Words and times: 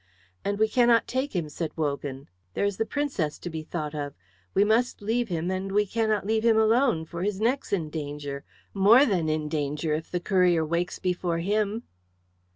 "And 0.43 0.57
we 0.57 0.67
cannot 0.67 1.05
take 1.07 1.35
him," 1.35 1.47
said 1.47 1.77
Wogan. 1.77 2.27
"There 2.55 2.65
is 2.65 2.77
the 2.77 2.87
Princess 2.87 3.37
to 3.37 3.51
be 3.51 3.61
thought 3.61 3.93
of. 3.93 4.15
We 4.55 4.63
must 4.63 4.99
leave 4.99 5.27
him, 5.27 5.51
and 5.51 5.71
we 5.71 5.85
cannot 5.85 6.25
leave 6.25 6.41
him 6.43 6.57
alone, 6.57 7.05
for 7.05 7.21
his 7.21 7.39
neck's 7.39 7.71
in 7.71 7.91
danger, 7.91 8.43
more 8.73 9.05
than 9.05 9.29
in 9.29 9.47
danger 9.47 9.93
if 9.93 10.09
the 10.09 10.19
courier 10.19 10.65
wakes 10.65 10.97
before 10.97 11.37
him." 11.37 11.83